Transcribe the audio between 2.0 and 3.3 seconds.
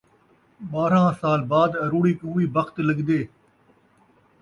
کوں وی بخت لڳدے